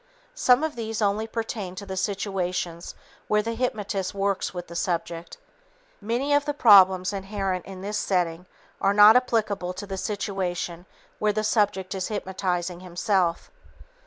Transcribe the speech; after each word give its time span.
Some 0.33 0.63
of 0.63 0.75
these 0.75 0.99
only 0.99 1.27
pertain 1.27 1.75
to 1.75 1.85
the 1.85 1.95
situations 1.95 2.95
where 3.27 3.43
the 3.43 3.53
hypnotist 3.53 4.15
works 4.15 4.51
with 4.51 4.65
the 4.67 4.75
subject. 4.75 5.37
Many 6.01 6.33
of 6.33 6.45
the 6.45 6.55
problems 6.55 7.13
inherent 7.13 7.67
in 7.67 7.81
this 7.83 7.99
setting 7.99 8.47
are 8.81 8.95
not 8.95 9.15
applicable 9.15 9.73
to 9.73 9.85
the 9.85 9.97
situation 9.99 10.87
where 11.19 11.33
the 11.33 11.43
subject 11.43 11.93
is 11.93 12.07
hypnotizing 12.07 12.79
himself. 12.79 13.51